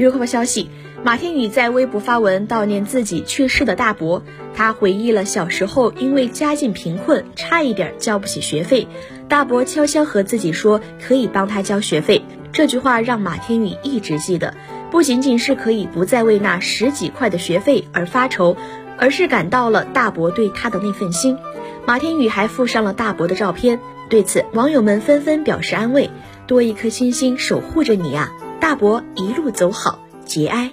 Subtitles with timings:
[0.00, 0.70] 娱乐快报消息，
[1.04, 4.22] 马天宇在微博发文悼念自己去世的大伯。
[4.54, 8.88] 他回忆了小时候因为家境贫困，差一点交不起学费，
[9.28, 12.24] 大伯悄悄和自己说可以帮他交学费。
[12.50, 14.54] 这句话让马天宇一直记得，
[14.90, 18.56] 不仅仅是可以不再为那十几块的学费而发愁，
[18.96, 21.36] 而是感到了大伯对他的那份心。
[21.84, 23.78] 马天宇还附上了大伯的照片，
[24.08, 26.08] 对此网友们纷纷表示安慰：
[26.46, 28.32] 多一颗星星守护着你啊！
[28.60, 30.70] 大伯一路走好，节哀。